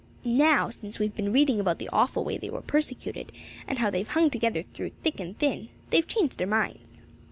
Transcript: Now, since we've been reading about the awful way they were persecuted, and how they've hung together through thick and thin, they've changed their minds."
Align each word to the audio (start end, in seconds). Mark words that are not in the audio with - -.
Now, 0.25 0.71
since 0.71 0.97
we've 0.97 1.15
been 1.15 1.31
reading 1.31 1.59
about 1.59 1.77
the 1.77 1.87
awful 1.93 2.23
way 2.23 2.39
they 2.39 2.49
were 2.49 2.61
persecuted, 2.63 3.31
and 3.67 3.77
how 3.77 3.91
they've 3.91 4.07
hung 4.07 4.31
together 4.31 4.63
through 4.63 4.93
thick 5.03 5.19
and 5.19 5.37
thin, 5.37 5.69
they've 5.91 6.07
changed 6.07 6.39
their 6.39 6.47
minds." 6.47 7.01